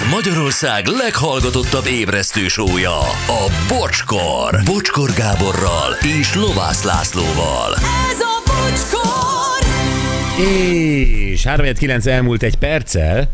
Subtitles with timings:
[0.00, 4.60] Ez Magyarország leghallgatottabb ébresztő sója, a Bocskor.
[4.64, 7.74] Bocskor Gáborral és Lovász Lászlóval.
[7.74, 9.68] Ez a bocskor!
[11.32, 11.66] És 3
[12.04, 13.30] elmúlt egy perccel.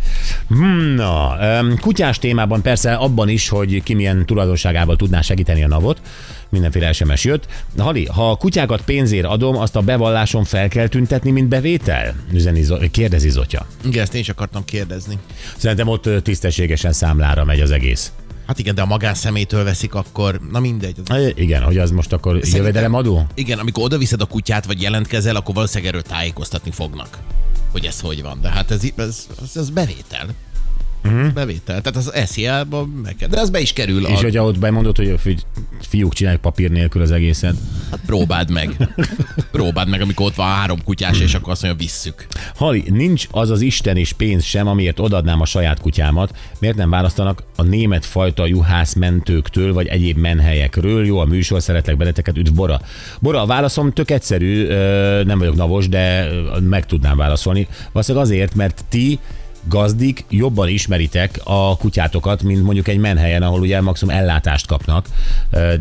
[0.49, 1.37] Hmm, Na,
[1.81, 6.01] kutyás témában persze abban is, hogy ki milyen tulajdonságával tudná segíteni a navot.
[6.49, 7.46] Mindenféle SMS jött.
[7.78, 12.14] Hali, ha a kutyákat pénzért adom, azt a bevalláson fel kell tüntetni, mint bevétel?
[12.32, 13.67] Üzeni, kérdezi Zotya.
[13.85, 15.19] Igen, ezt én is akartam kérdezni.
[15.56, 18.12] Szerintem ott tisztességesen számlára megy az egész.
[18.47, 20.97] Hát igen, de a magánszemétől veszik, akkor na mindegy.
[21.34, 23.27] Igen, hogy az most akkor Szerintem- jövedelemadó?
[23.34, 27.19] Igen, amikor oda viszed a kutyát, vagy jelentkezel, akkor valószínűleg erről tájékoztatni fognak,
[27.76, 28.40] hogy ez hogy van.
[28.40, 30.26] De hát ez, ez, ez, ez bevétel.
[31.04, 31.32] Uh-huh.
[31.32, 31.80] Bevétel.
[31.80, 33.28] Tehát az SZIA-ba meg kell.
[33.28, 34.06] De ez be is kerül.
[34.06, 35.46] És A, hogyha ott bemondod, hogy fi-
[35.80, 37.56] fiúk csinálják papír nélkül az egészet.
[37.90, 38.76] Hát próbáld meg.
[39.52, 42.27] próbáld meg, amikor ott van három kutyás, és akkor azt mondja, visszük.
[42.54, 46.36] Hali, nincs az az Isten és pénz sem, amiért odadnám a saját kutyámat.
[46.58, 51.06] Miért nem választanak a német fajta juhászmentőktől, vagy egyéb menhelyekről?
[51.06, 52.80] Jó a műsor, szeretlek benneteket, üdv Bora.
[53.20, 54.66] Bora, a válaszom tök egyszerű,
[55.24, 56.28] nem vagyok navos, de
[56.61, 57.68] meg tudnám válaszolni.
[57.92, 59.18] Valószínűleg azért, mert ti
[59.69, 65.06] gazdik jobban ismeritek a kutyátokat, mint mondjuk egy menhelyen, ahol ugye maximum ellátást kapnak,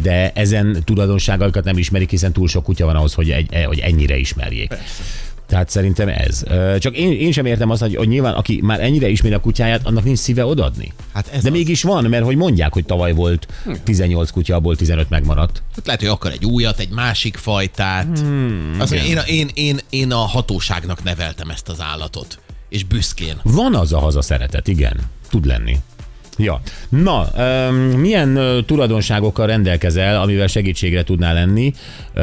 [0.02, 4.18] de ezen tulajdonságaikat nem ismerik, hiszen túl sok kutya van ahhoz, hogy, egy, hogy ennyire
[4.18, 4.68] ismerjék.
[4.68, 5.04] Persze.
[5.48, 6.44] Tehát szerintem ez.
[6.80, 9.86] Csak én, én sem értem azt, hogy, hogy nyilván aki már ennyire ismeri a kutyáját,
[9.86, 10.94] annak nincs szíve odadni.
[11.14, 11.54] Hát ez De az.
[11.56, 13.48] mégis van, mert hogy mondják, hogy tavaly volt
[13.84, 15.62] 18 kutya, abból 15 megmaradt.
[15.76, 18.20] Hát lehet, hogy akar egy újat, egy másik fajtát.
[18.20, 22.40] Hmm, azt én, én, én, én a hatóságnak neveltem ezt az állatot.
[22.76, 23.36] És büszkén.
[23.44, 25.00] Van az a haza szeretet, igen.
[25.30, 25.78] Tud lenni.
[26.38, 26.62] Ja.
[26.90, 31.74] Na, öm, milyen ö, tulajdonságokkal rendelkezel, amivel segítségre tudnál lenni?
[32.14, 32.22] Ö,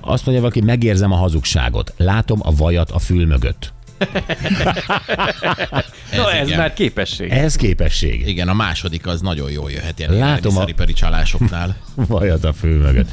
[0.00, 1.92] azt mondja valaki, megérzem a hazugságot.
[1.96, 3.72] Látom a vajat a fül mögött.
[6.16, 7.30] Na, ez már képesség.
[7.30, 8.28] Ez képesség.
[8.28, 11.76] Igen, a második az nagyon jól jöhet ilyen Látom a- szaripari csalásoknál.
[12.08, 13.08] Vajat a fül mögött.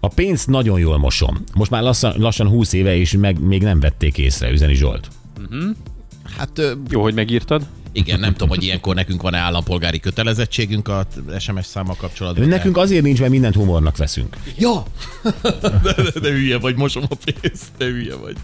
[0.00, 1.44] A pénzt nagyon jól mosom.
[1.54, 5.08] Most már lassan, lassan 20 éve, és meg, még nem vették észre, üzeni Zsolt.
[6.38, 7.66] Hát Jó, hogy megírtad.
[7.92, 11.06] igen, nem tudom, hogy ilyenkor nekünk van-e állampolgári kötelezettségünk a
[11.38, 12.48] SMS számmal kapcsolatban.
[12.48, 14.36] Nekünk azért nincs, mert mindent humornak veszünk.
[14.58, 14.82] Ja!
[15.82, 18.36] de, de, de hülye vagy, mosom a pénzt, de hülye vagy.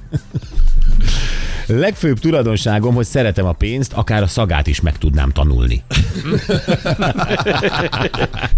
[1.70, 5.82] Legfőbb tulajdonságom, hogy szeretem a pénzt, akár a szagát is meg tudnám tanulni.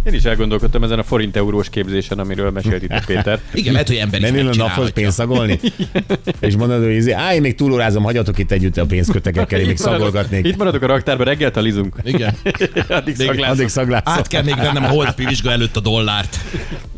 [0.05, 3.41] Én is elgondolkodtam ezen a forint eurós képzésen, amiről mesélt itt Péter.
[3.53, 5.03] Igen, lehet, hogy ember is Mennél a naphoz megcsinálhatja.
[5.03, 5.61] pénzt szagolni?
[6.49, 9.81] és mondod, hogy izé, áj, még túlórázom, hagyjatok itt együtt a pénzkötegekkel, én még Itt
[9.81, 10.47] szagolgatnék.
[10.47, 11.97] Itt maradok a raktárban, reggel talizunk.
[12.03, 12.35] Igen.
[12.89, 13.55] Addig szaglászok.
[13.55, 14.13] Addig szaglászom.
[14.13, 16.39] Át kell még vennem a holnapi vizsga előtt a dollárt.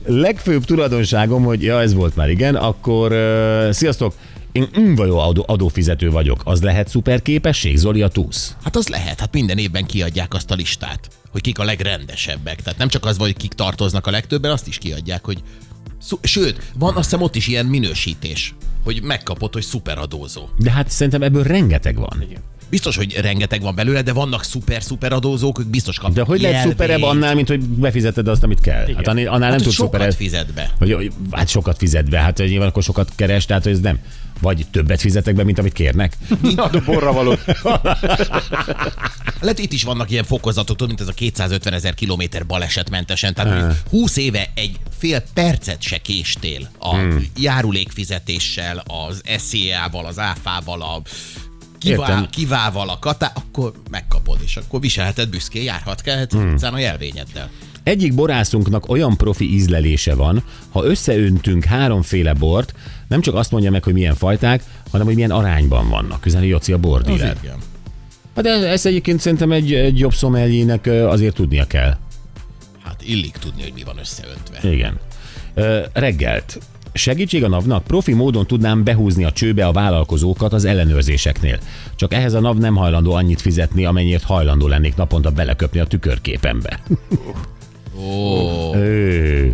[0.06, 4.14] Legfőbb tulajdonságom, hogy ja, ez volt már igen, akkor uh, sziasztok,
[4.52, 6.40] én unvajó adó, adófizető vagyok.
[6.44, 8.56] Az lehet szuper képesség, Zoli a túsz?
[8.64, 12.62] Hát az lehet, hát minden évben kiadják azt a listát, hogy kik a legrendesebbek.
[12.62, 15.42] Tehát nem csak az, hogy kik tartoznak a legtöbben, azt is kiadják, hogy
[16.22, 18.54] Sőt, van azt hiszem ott is ilyen minősítés,
[18.84, 20.48] hogy megkapod, hogy szuperadózó.
[20.58, 22.24] De hát szerintem ebből rengeteg van.
[22.70, 26.68] Biztos, hogy rengeteg van belőle, de vannak szuper-szuper adózók, ők biztos kapnak De hogy lehet
[26.68, 28.86] szuperebb annál, mint hogy befizeted azt, amit kell?
[28.94, 30.14] Hát annál, annál nem Hát, hogy tudsz sokat szuperebb.
[30.14, 30.70] fizet be.
[30.78, 33.98] Hogy, hogy, hát sokat fizet be, hát nyilván akkor sokat keres, tehát hogy ez nem.
[34.42, 36.16] Vagy többet fizetek be, mint amit kérnek.
[36.56, 37.34] Adó borra való.
[39.40, 43.34] Lehet, itt is vannak ilyen fokozatok, tudod, mint ez a 250 ezer kilométer balesetmentesen.
[43.34, 47.26] Tehát hogy 20 éve egy fél percet se késtél a Hmm.
[47.36, 51.02] járulékfizetéssel, az SZIA-val, az áfával, a
[51.78, 52.28] kivá, Értem.
[52.30, 56.56] kivával, a katá, akkor megkapod, és akkor viselheted büszkén, járhat kellhet hmm.
[56.60, 57.50] a jelvényeddel.
[57.82, 62.74] Egyik borászunknak olyan profi ízlelése van, ha összeöntünk háromféle bort,
[63.08, 66.26] nem csak azt mondja meg, hogy milyen fajták, hanem hogy milyen arányban vannak.
[66.26, 67.36] Üzeni Joci a bordíler.
[68.34, 71.96] Hát de ezt egyébként szerintem egy, egy jobb szomeljének azért tudnia kell.
[72.84, 74.70] Hát illik tudni, hogy mi van összeöntve.
[74.70, 74.98] Igen.
[75.54, 76.58] Ö, reggelt.
[76.92, 77.84] Segítség a NAV-nak?
[77.84, 81.58] Profi módon tudnám behúzni a csőbe a vállalkozókat az ellenőrzéseknél.
[81.96, 86.80] Csak ehhez a NAV nem hajlandó annyit fizetni, amennyiért hajlandó lennék naponta beleköpni a tükörképembe.
[88.74, 89.46] Ö.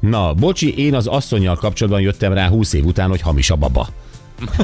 [0.00, 3.88] Na, bocsi, én az asszonyjal kapcsolatban jöttem rá 20 év után, hogy hamis a baba.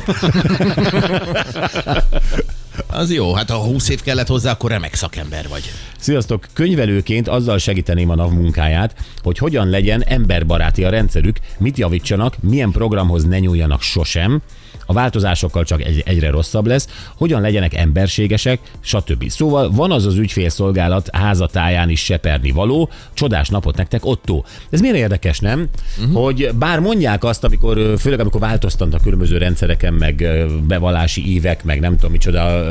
[3.01, 5.63] az jó, hát ha 20 év kellett hozzá, akkor remek szakember vagy.
[5.99, 6.47] Sziasztok!
[6.53, 12.71] Könyvelőként azzal segíteném a NAV munkáját, hogy hogyan legyen emberbaráti a rendszerük, mit javítsanak, milyen
[12.71, 14.43] programhoz ne nyúljanak sosem,
[14.91, 19.29] a változásokkal csak egy, egyre rosszabb lesz, hogyan legyenek emberségesek, stb.
[19.29, 24.43] Szóval van az az ügyfélszolgálat házatáján is seperni való, csodás napot nektek, Otto.
[24.71, 25.69] Ez miért érdekes, nem?
[25.99, 26.23] Uh-huh.
[26.25, 30.27] Hogy bár mondják azt, amikor, főleg amikor változtatnak a különböző rendszereken, meg
[30.67, 32.65] bevallási évek, meg nem tudom micsoda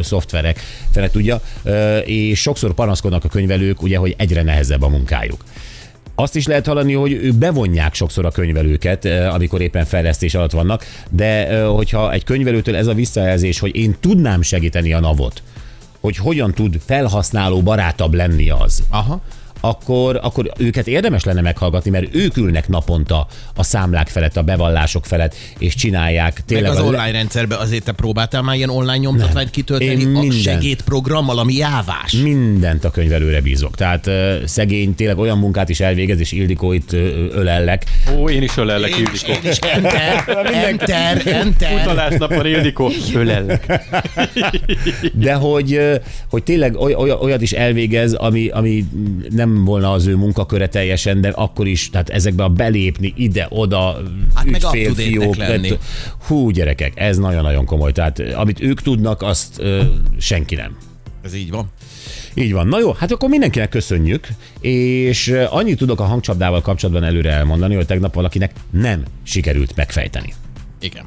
[0.00, 0.60] szoftverek,
[0.90, 1.40] fele tudja,
[2.04, 5.44] és sokszor panaszkodnak a könyvelők, ugye, hogy egyre nehezebb a munkájuk.
[6.22, 10.50] Azt is lehet hallani, hogy ők bevonják sokszor a könyvelőket, eh, amikor éppen fejlesztés alatt
[10.50, 15.42] vannak, de eh, hogyha egy könyvelőtől ez a visszajelzés, hogy én tudnám segíteni a navot,
[16.00, 19.20] hogy hogyan tud felhasználó barátabb lenni az, Aha.
[19.64, 25.04] Akkor, akkor őket érdemes lenne meghallgatni, mert ők ülnek naponta a számlák felett, a bevallások
[25.06, 28.96] felett, és csinálják Meg tényleg az a- online rendszerben azért te próbáltál már ilyen online
[28.96, 30.38] nyomtatványt kitölteni Én a minden.
[30.38, 32.12] segédprogrammal, ami jávás.
[32.12, 33.76] mindent a könyvelőre bízok.
[33.76, 34.10] Tehát
[34.46, 36.92] szegény tényleg olyan munkát is elvégez, és Ildikó itt
[37.32, 37.84] ölellek.
[38.18, 39.46] Ó, én is ölellek, Én is, Ildikó.
[39.46, 40.24] én is enter,
[40.68, 41.72] enter, enter.
[41.82, 43.80] Utalásnapon Ildikó, ölellek.
[45.12, 45.80] De hogy,
[46.30, 48.84] hogy tényleg oly, oly, olyat is elvégez, ami, ami
[49.30, 54.02] nem volna az ő munkaköre teljesen, de akkor is, tehát ezekbe a belépni ide-oda,
[54.34, 55.78] Hát meg ügyfélfiók, up-to-date-nek lenni.
[56.26, 57.92] hú gyerekek, ez nagyon-nagyon komoly.
[57.92, 59.82] Tehát amit ők tudnak, azt ö,
[60.18, 60.76] senki nem.
[61.22, 61.70] Ez így van.
[62.34, 62.66] Így van.
[62.66, 64.28] Na jó, hát akkor mindenkinek köszönjük,
[64.60, 70.32] és annyit tudok a hangcsapdával kapcsolatban előre elmondani, hogy tegnap valakinek nem sikerült megfejteni.
[70.82, 71.04] Igen.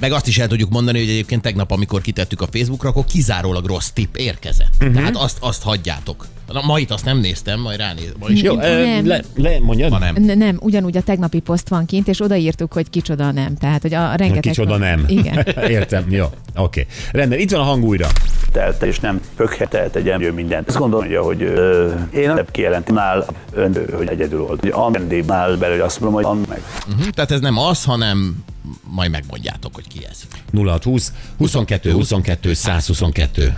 [0.00, 3.66] Meg azt is el tudjuk mondani, hogy egyébként tegnap, amikor kitettük a Facebookra, akkor kizárólag
[3.66, 4.72] rossz tipp érkezett.
[4.80, 4.94] Uh-huh.
[4.94, 6.26] Tehát azt, azt hagyjátok.
[6.52, 8.12] Na, ma itt azt nem néztem, majd ránéz.
[8.18, 9.06] Ma is Jó, Nem.
[9.06, 9.92] le, le, mondjad?
[9.92, 10.14] Ha nem.
[10.18, 13.56] Ne- Nem, ugyanúgy a tegnapi poszt van kint, és odaírtuk, hogy kicsoda nem.
[13.56, 14.40] Tehát, hogy a rengeteg...
[14.40, 15.04] Kicsoda nem.
[15.08, 15.46] Igen.
[15.68, 16.26] Értem, jó,
[16.56, 16.86] oké.
[17.12, 18.08] Rendben, itt van a hang újra.
[18.52, 20.68] telt, és nem pökhetelt egy ember mindent.
[20.68, 24.60] Azt gondolja, hogy ö, én nem kijelentem nál ön, hogy egyedül volt.
[24.60, 26.62] Hogy Andébnál belőle azt mondom, hogy an meg.
[26.88, 27.08] Uh-huh.
[27.08, 28.44] Tehát ez nem az, hanem
[28.82, 30.26] majd megmondjátok, hogy ki ez.
[30.52, 33.54] 0620 22 22 122.